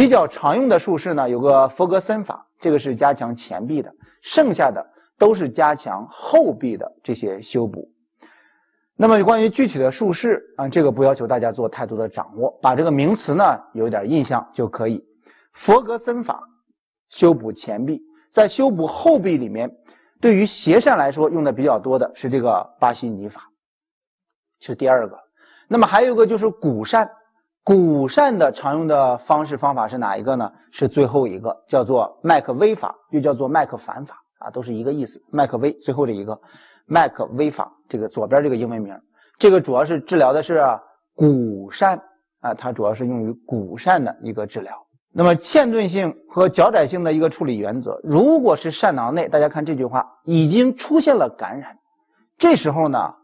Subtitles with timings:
[0.00, 4.82] 比较常用的术式呢，有个佛格森法，这个是加强前臂的，剩下的
[5.18, 7.92] 都是加强后臂的这些修补。
[8.96, 13.44] 那么关于具体的术式啊，这个不要求大家做太多的掌握，把这个名词呢
[13.74, 15.04] 有点印象就可以。
[15.52, 16.40] 佛格森法
[17.10, 19.70] 修补前臂，在修补后臂里面，
[20.18, 23.50] 对于斜扇来说用的比较多的是这个巴西尼法，
[24.60, 25.18] 是第二个。
[25.68, 27.10] 那么还有一个就是骨扇，
[27.62, 30.50] 鼓扇的常用的方式方法是哪一个呢？
[30.70, 35.22] 是最后一个，叫做麦克威法，又叫做麦克反法啊，都是一个意思。
[35.30, 36.40] 麦克威最后这一个。
[36.86, 38.98] 麦克威法，这个左边这个英文名，
[39.38, 40.60] 这个主要是治疗的是
[41.14, 42.00] 骨疝
[42.40, 44.74] 啊，它主要是用于骨疝的一个治疗。
[45.12, 51.76] 那么嵌顿性和脚窄性的一个处理原则，如果是疝囊内，大家看这句话已经出现了感染，
[52.38, 53.14] 这时候呢，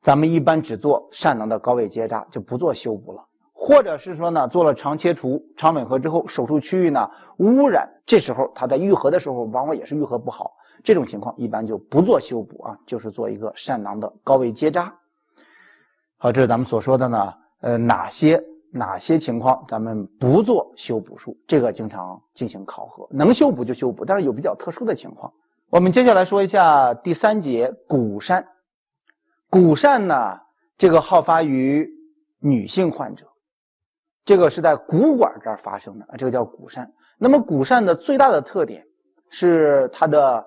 [0.00, 3.22] 咱们一般只做疝囊的高位结扎，就不做修补了。
[3.62, 10.52] 或者是说呢，做了肠切除、肠吻合之后，手术区域呢污染，这时候它在愈合的时候，往往也是愈合不好。
[10.82, 14.90] 这种情况一般就不做修补啊，就是做一个疝囊的高位结扎。
[16.16, 21.36] 好，这是咱们所说的呢，呃，哪些哪些情况咱们不做修补术？
[21.46, 25.30] 这个经常进行考核，能修补就修补，但是有比较特殊的情况。
[25.68, 28.42] 我们接下来说一下第三节骨疝。
[29.50, 30.40] 骨疝呢，
[30.78, 31.86] 这个好发于
[32.38, 33.26] 女性患者，
[34.30, 36.88] 这个是在骨管这儿发生的啊，这个叫骨疝。
[37.18, 38.86] 那么骨疝的最大的特点
[39.28, 40.46] 是它的。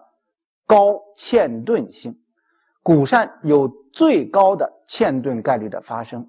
[0.65, 2.17] 高嵌顿性，
[2.81, 6.25] 骨疝有最高的嵌顿概率的发生。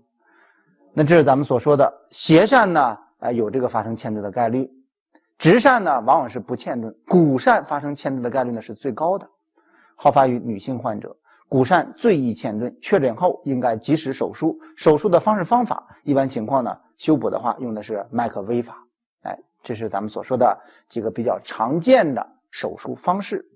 [0.93, 2.99] 那这是咱们所说的斜疝呢？
[3.21, 4.69] 啊，有这个发生嵌顿的概率。
[5.39, 6.93] 直疝呢，往往是不嵌顿。
[7.07, 9.31] 骨疝发生嵌顿的概率呢是最高的，
[9.95, 11.17] 好发于女性患者。
[11.55, 14.59] 骨疝最易嵌顿，确诊后应该及时手术。
[14.75, 18.85] 手术的方式方法，一般情况呢，修补的话用的是麦克威法。
[19.23, 23.47] 哎，这是咱们所说的几个比较常见的手术方式。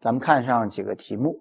[0.00, 1.38] 咱们看上几个题目：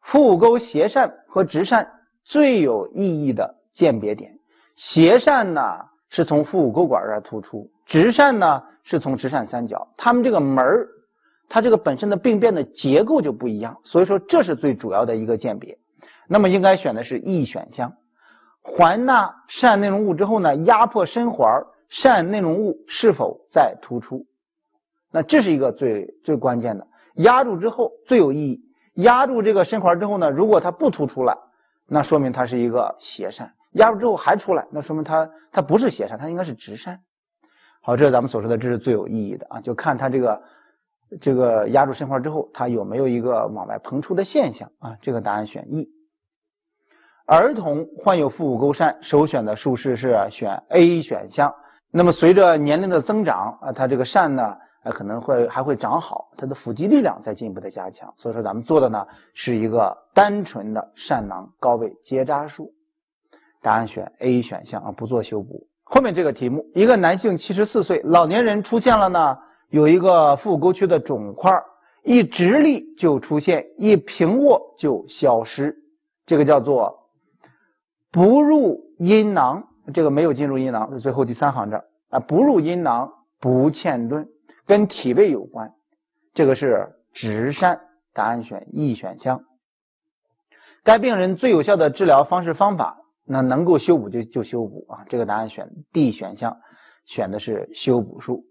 [0.00, 1.84] 腹股沟斜疝和直疝
[2.22, 4.32] 最有意义的鉴别点。
[4.76, 5.60] 斜疝呢
[6.08, 9.92] 是从腹股沟管这儿突出，直疝呢是从直疝三角。
[9.96, 10.88] 它们这个门儿，
[11.48, 15.78] 它这个本身的病变的结构就不一样，所以说这是最主要的一个鉴别。
[16.28, 17.92] 那么应该选的是 E 选项。
[18.60, 21.48] 环纳疝内容物之后呢，压迫深环，
[21.88, 24.26] 疝内容物是否在突出？
[25.12, 26.84] 那这是一个最最关键的。
[27.14, 28.60] 压住之后最有意义。
[28.94, 31.36] 压住这个深环之后呢，如果它不突出来，
[31.86, 36.98] 那说明它是一个斜疝；压住之后还出来，那说明它它不是斜疝，它应该是直疝。
[37.82, 40.42] 好，这是咱们所说的，这是最有意义的啊，就看它这个
[41.20, 44.96] 这个压住深块之后，它有没有一个往外膨出的现象啊？
[45.00, 45.88] 这个答案选 E。
[47.26, 51.54] 儿童患有腹股沟疝，首选的术式是选 A 选项。
[51.90, 54.56] 那么随着年龄的增长啊，它这个疝呢？
[54.84, 62.72] 那可能会还会长好，它的腹肌力量在进一步的加强，所以说咱们做的呢是一个单纯的疝囊高位结扎术，
[63.60, 65.66] 答案选 A 选项啊，不做修补。
[65.82, 69.36] 后面这个题目，一个男性七十四岁老年人出现了呢，
[69.68, 71.52] 有一个腹股沟区的肿块，
[72.02, 75.76] 一直立就出现，一平卧就消失，
[76.24, 77.10] 这个叫做
[78.10, 79.62] 不入阴囊，
[79.92, 84.26] 这个没有进入阴囊，是最后第三行这儿啊，不入阴囊不嵌顿。
[84.64, 85.72] 跟体位有关，
[86.34, 87.78] 这个是直疝，
[88.12, 89.40] 答案选 E 选项。
[90.82, 96.56] 该病人最有效的治疗方式方法，那能够修补就就修补啊，这个答案选 D 选项，
[97.04, 98.44] 选的是修补术。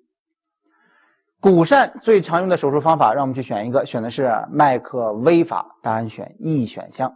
[1.46, 7.16] 骨疝最常用的手术方法，让我们去选一个，选的是麦克威法，答案选 E 选项。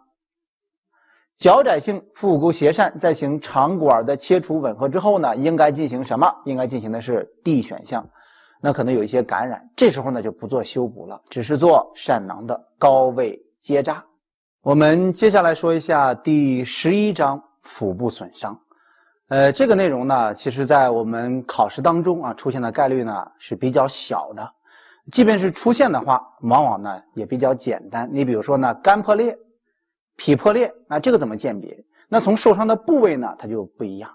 [1.40, 6.32] 脚窄性腹股沟斜疝在行肠管的切除吻合之后呢，应该进行什么？
[6.46, 8.08] 应该进行的是 D 选项。
[8.62, 14.06] 那可能有一些感染，这时候呢就不做修补了，只是做疝囊的高位结扎。
[14.62, 18.56] 我们接下来说一下第十一章腹部损伤。
[19.30, 24.52] 呃，这个内容呢，其实在我们考试当中啊出现的概率呢是比较小的，
[25.12, 28.10] 即便是出现的话，往往呢也比较简单。
[28.12, 29.38] 你比如说呢，肝破裂、
[30.16, 31.78] 脾破裂，那这个怎么鉴别？
[32.08, 34.10] 那从受伤的部位呢，它就不一样。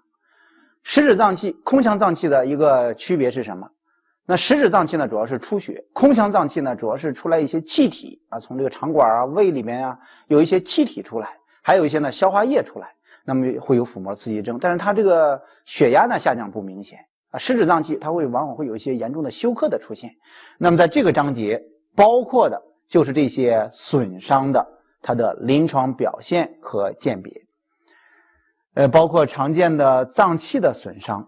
[0.82, 3.70] 食指脏器、空腔脏器的一个区别是什么？
[4.26, 9.96] 那食指脏器呢，主要是出血；空腔脏器呢，主要是出来一些气体啊，从这个肠管啊、胃里面啊，
[10.26, 11.28] 有一些气体出来，
[11.62, 12.88] 还有一些呢消化液出来，
[13.24, 14.58] 那么会有腹膜刺激症。
[14.60, 16.98] 但是它这个血压呢下降不明显
[17.30, 17.38] 啊。
[17.38, 20.10] 食指脏器它会往往会有一些严重的休克的出现。
[20.58, 21.60] 那么在这个章节
[21.96, 24.66] 包括的就是这些损伤的
[25.00, 27.32] 它的临床表现和鉴别，
[28.74, 31.26] 呃，包括常见的脏器的损伤。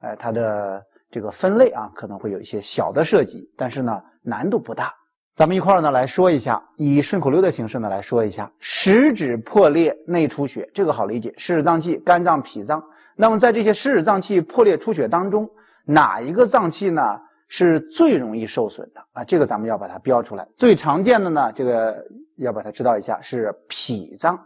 [0.00, 4.92] 哎，它的这个分类啊，可能会有一些小的设计，但是呢，难度不大。
[5.36, 12.82] 咱们一块儿呢来说一下，以顺口溜的形式呢来说一下，食指破裂内出血，这个好理解，食指脏器、肝脏、脾脏。
[13.16, 15.46] 那么在这些食指脏器破裂出血当中，
[15.84, 19.22] 哪一个脏器呢是最容易受损的啊？
[19.24, 20.48] 这个咱们要把它标出来。
[20.56, 22.02] 最常见的呢，这个
[22.36, 24.42] 要把它知道一下，是脾脏，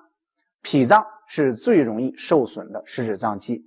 [0.61, 3.65] 脾脏是最容易受损的食指脏器。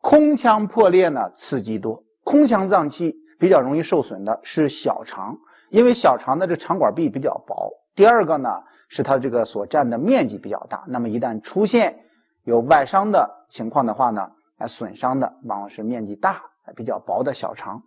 [0.00, 5.38] 空腔破裂呢刺激多，空腔脏器比较容易受损的是小肠。
[5.72, 11.98] 因为小肠的这肠管壁比较薄，第二个呢是它这个所占的面积比较大，那么一旦出现
[12.44, 16.42] 有外伤的情况的话呢，哎，损伤的往往是面积大、
[16.76, 17.82] 比较薄的小肠。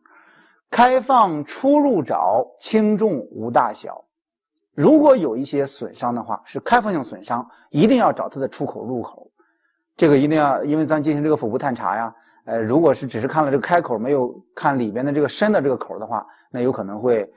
[0.71, 4.03] 开放出入找，轻重无大小。
[4.73, 9.29] 如果有一些损伤的话，是开放性损伤，一定要找它的出口入口。
[9.95, 12.15] 这个一定要，因为咱进行这个腹部探查呀，
[12.45, 17.31] 呃，如果是只是看了这个开口，没有看里边的这个深的这个口的话，那有可能会。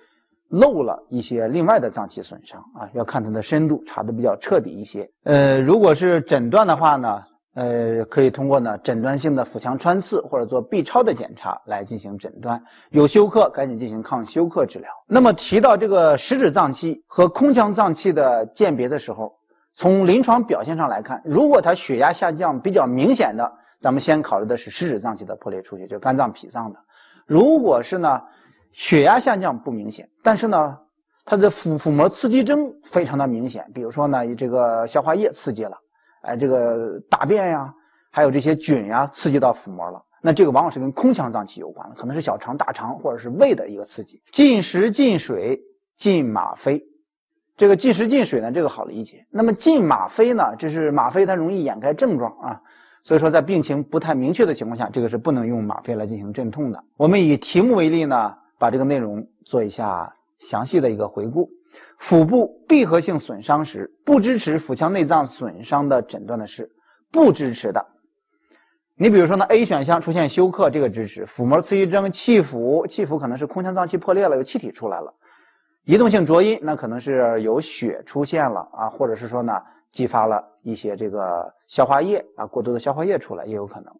[0.48, 5.08] 漏了一些另外的脏器损伤啊，要看它的深度，查的比较彻底一些。
[5.24, 7.22] 呃，如果是诊断的话呢，
[7.54, 12.62] 呃，可以通过呢诊断性的腹腔穿刺或者做 B 超的检查来进行诊断。
[12.90, 14.88] 有休克，赶紧进行抗休克治疗。
[15.06, 19.30] 那么提到这个食指脏器和空腔脏器的鉴别的时候，
[19.74, 26.78] 从临床表现上来看，如果它血压下降比较明显的，咱们先考虑的是食指脏器的破裂出血，就肝脏、脾脏的。
[27.26, 28.22] 如果是呢？
[28.72, 30.78] 血压下降不明显，但是呢，
[31.24, 33.68] 它的腹腹膜刺激征非常的明显。
[33.74, 35.76] 比如说呢，这个消化液刺激了，
[36.22, 37.74] 哎，这个大便呀，
[38.10, 40.00] 还有这些菌呀，刺激到腹膜了。
[40.22, 44.22] 那这个往往是跟空腔脏器有关的，可能是小肠、大肠或者是胃的一个刺激。
[44.32, 45.60] 进食、进水、
[45.96, 46.82] 进吗啡，
[47.56, 49.26] 这个进食、进水呢，这个好理解。
[49.30, 52.60] 那么进吗啡呢，这是吗啡它容易掩盖症状啊。
[53.02, 56.84] 所以说，在病情不太明确的情况下，这个是不能用吗啡来进行镇痛的。
[56.96, 58.34] 我们以题目为例呢。
[58.58, 61.48] 把这个内容做一下详细的一个回顾。
[61.98, 66.70] 腹部闭合性损伤时，不支持腹腔内脏损伤的诊断的是
[67.10, 67.84] 不支持的。
[68.94, 75.12] 你比如说呢，A 选项出现休克，这个支持；腹膜刺激征、气腹，气腹可能是空腔脏器破裂了，有气体出来了；
[75.84, 79.52] 移动性浊音，那可能是有血出现了啊，或者是说呢，
[79.90, 83.92] 激发了一些这个消化液啊，过多的消化液出来也有可能。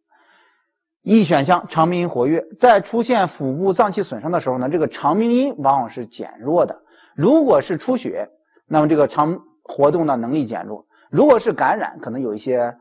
[1.02, 6.78] E 选项肠鸣音活跃，在出现腹部脏器损伤的时候呢，这个肠鸣音往往是减弱的。
[7.14, 8.28] 如果是出血，
[8.66, 12.76] 那么这个肠活动的能力减弱；如果是感染，可能有一些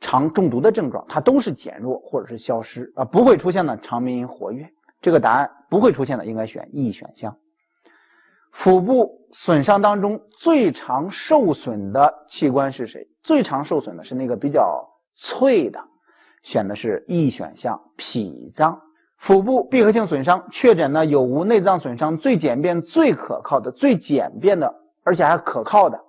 [0.00, 4.66] 肠中毒的症状，它都是减弱或者是消失啊，不会出现呢肠鸣音活跃。
[5.02, 7.36] 这个答案不会出现的，应该选 E 选项。
[8.52, 13.06] 腹部损伤当中最常受损的器官是谁？
[13.22, 14.82] 最常受损的是那个比较
[15.14, 15.78] 脆的。
[16.46, 18.80] 选的是 E 选项，脾脏
[19.16, 22.16] 腹部闭合性损伤确诊呢有无内脏损伤？
[22.16, 24.72] 最简便、最可靠的、最简便的，
[25.02, 26.00] 而且还可靠的，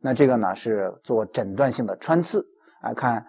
[0.00, 2.46] 那这个呢是做诊断性的穿刺
[2.82, 3.26] 啊，看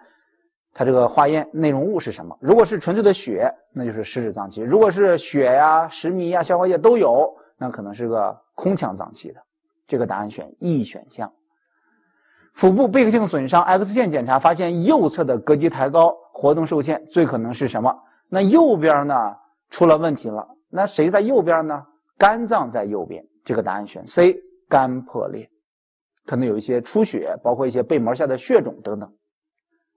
[0.72, 2.38] 它这个化验内容物是什么。
[2.40, 7.28] 如果是纯粹的血，那就是食指脏器；如果是血呀、食糜呀、消化液都有，
[7.58, 9.40] 那可能是个空腔脏器的。
[9.88, 11.32] 这个答案选 E 选项。
[12.54, 16.16] 腹部闭合性损伤，X 线检查发现右侧的膈肌抬高。
[16.42, 17.96] 活动受限，最可能是什么？
[18.28, 19.14] 那右边呢
[19.70, 20.44] 出了问题了。
[20.68, 21.86] 那谁在右边呢？
[22.18, 23.24] 肝脏在右边。
[23.44, 24.36] 这个答案选 C，
[24.68, 25.48] 肝破裂，
[26.26, 29.08] 可能有一些出血，包括一些背膜下的血肿等等。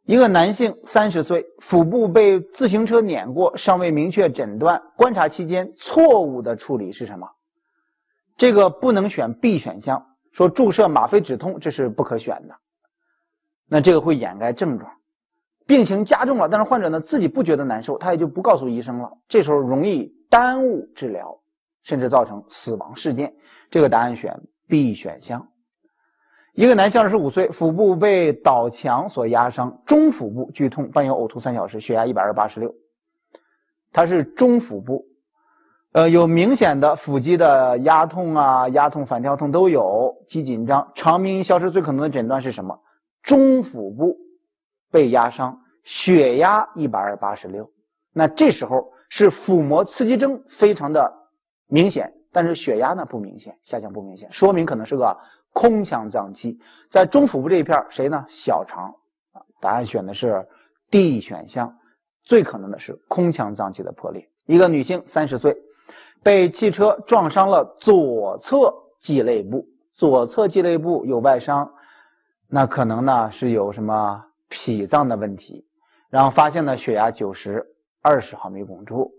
[0.04, 4.80] 一个男性三十岁，腹部被自行车碾过，尚未明确诊断。
[4.96, 7.28] 观察期间错误的处理是什么？
[8.38, 12.56] 这个不能选 B 选项，说注射吗啡止痛，这是不可选的。
[13.68, 14.92] 那这个会掩盖症状。
[15.68, 19.12] 病情加重了，但是患者呢自己不觉得难受，他也就不告诉医生了。
[19.28, 21.36] 这时候容易耽误治疗，
[21.82, 23.34] 甚至造成死亡事件。
[23.72, 25.48] 这个答案选 B 选项。
[26.54, 32.74] 一个男性二十五岁，腹部被倒墙所压伤，中腹部剧痛，伴有呕吐三小时，血压一百二八十六。
[33.92, 35.04] 他是中腹部，
[35.94, 42.80] 呃，有明显的腹肌的压痛啊，压痛、反跳痛都有，肌紧张，肠鸣音消失，最可能的诊断是什么？
[43.24, 44.16] 中腹部。
[44.92, 47.70] 被压伤，血压一百二八十六，
[48.12, 51.14] 那这时候是腹膜刺激征非常的
[51.68, 55.18] 明显，但是血压呢不明显，下降不明显，说明可能是个
[55.54, 58.26] 空腔脏器，在中腹部这一片谁呢？
[58.28, 58.94] 小肠，
[59.62, 60.46] 答案选的是
[60.90, 61.74] D 选项，
[62.24, 64.28] 最可能的是空腔脏器的破裂。
[64.46, 65.56] 一个女性三十岁，
[66.24, 71.72] 被汽车撞伤了左侧肌肋部，左侧肌肋部有外伤，
[72.48, 74.25] 那可能呢是有什么？
[74.50, 75.66] 脾脏的问题，
[76.10, 77.66] 然后发现呢血压九十，
[78.02, 79.12] 二十毫米汞柱，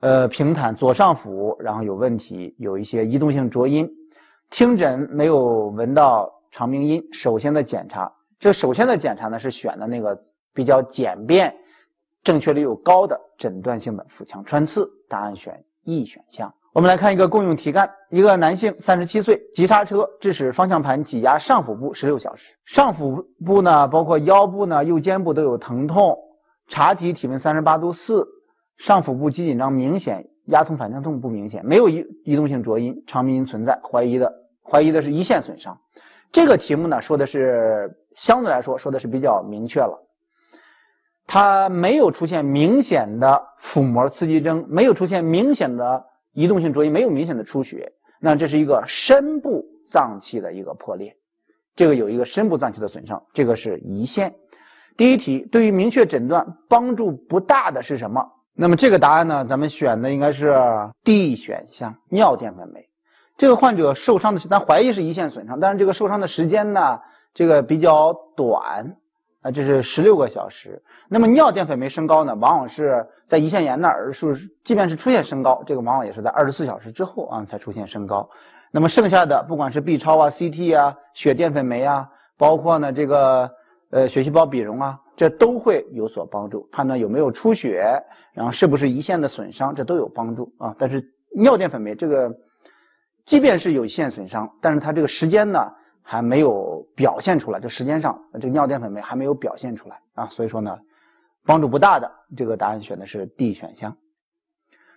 [0.00, 3.88] 呃，平坦左上腹，然后有问题，有一些移动性浊音，
[4.50, 7.02] 听诊没有闻到长鸣音。
[7.12, 10.20] 首先的检查，这首先的检查呢是选的那个
[10.52, 11.54] 比较简便、
[12.22, 16.52] 正确率又高的诊断性的腹腔穿刺，答案选 E 选项。
[16.72, 22.56] 我们来看一个共用题干：一个男性，三十七岁，急刹车，致使方向盘挤压上腹部十六小时。
[22.64, 26.16] 上腹部呢，包括腰部呢、右肩部都有疼痛。
[26.68, 28.26] 查体体温三十八度四，
[28.78, 35.78] 上腹部肌紧张明显，压痛反向痛不明显，没有移移动性浊音，肠鸣音存在，怀疑的怀疑的是胰腺损伤。
[36.30, 40.02] 这个题目呢，说的是相对来说说的是比较明确了。
[41.26, 46.06] 它没有出现明显的腹膜刺激征，没有出现明显的。
[46.32, 51.16] 移动性浊音没有明显的出血，那这是一个深部脏器的一个破裂，
[51.74, 54.34] 这个有一个深部脏器的损伤，这个是胰腺。
[54.96, 58.26] 第一题对于明确诊断帮助不大的是什么？
[58.54, 59.44] 那么这个答案呢？
[59.44, 60.54] 咱们选的应该是
[61.02, 62.86] D 选项，尿淀粉酶。
[63.38, 67.00] 这个患者受伤的是，咱怀疑是胰腺损伤，但是这个受伤的时间呢，
[67.32, 68.96] 这个比较短。
[69.42, 70.80] 啊，这是十六个小时。
[71.08, 74.34] 那么尿淀粉酶升高呢，往往是在胰腺炎那儿是，
[74.64, 78.28] 即便是出现升高，这个往往也是在二十四小时之后啊才出现升高。
[78.70, 82.08] 那么剩下的不管是 B 超啊、CT 啊、血淀粉酶啊，
[82.38, 83.50] 包括呢这个
[83.90, 88.00] 呃血细胞比容啊，这都会有所帮助，判断有没有出血，
[88.32, 90.74] 然后是不是胰腺的损伤，这都有帮助啊。
[90.78, 91.04] 但是
[91.36, 92.32] 尿淀粉酶这个，
[93.26, 95.68] 即便是有腺损伤，但是它这个时间呢？
[96.02, 100.78] 还没有表现出来，这时间上这个尿淀粉酶还没有表现出来啊，所以说呢，
[101.46, 102.10] 帮助不大的。
[102.36, 103.96] 这个答案选的是 D 选项。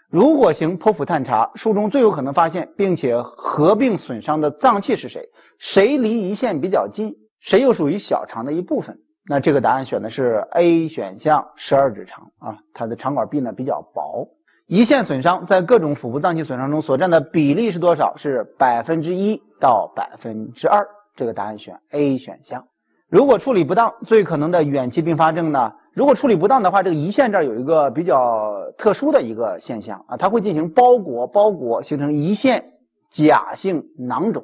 [0.09, 5.27] 如果行剖腹探查，术中最有可能发现并且合并损伤的脏器是谁？
[5.57, 7.15] 谁离胰腺比较近？
[7.39, 8.97] 谁又属于小肠的一部分？
[9.27, 14.29] 那这个答案选的是 A 选项，十二指肠啊，它的肠管壁呢比较薄。
[14.67, 18.15] 胰腺损伤在各种腹部脏器损伤中所占的比例是多少？
[18.15, 20.87] 是百分之一到百分之二。
[21.15, 22.67] 这个答案选 A 选项。
[23.07, 25.71] 如果处理不当，最可能的远期并发症呢？
[25.93, 32.73] 如果处理不当的话，这个胰腺这儿有一个比较特殊的一个现象啊，它会进行包裹，包裹形成胰腺
[33.09, 34.43] 假性囊肿。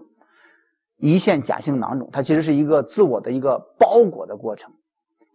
[0.99, 4.71] 胰腺假性囊肿，它其实是一个自我的一个包裹的过程，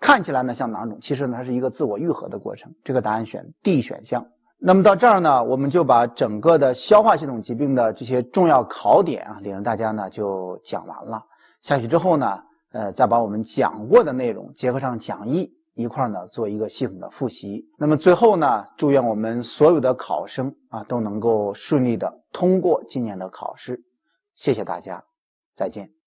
[0.01, 2.73] 看起来呢像囊肿，其实呢它是一个自我愈合的过程。
[2.85, 4.25] 这个答案选 D 选项。
[4.59, 11.23] 那么到这儿呢，我们就把整个的消化系统疾病的这些重要考点啊，领着大家呢就讲完了。
[11.61, 17.69] 下去之后呢，呃，再把我们讲过的内容结合上讲义一块儿呢做一个系统的复习。
[17.77, 23.85] 那么最后呢，祝愿我们所有的考生啊都能够顺利的通过今年的考试。
[24.35, 25.05] 谢谢大家，
[25.55, 25.97] 再见。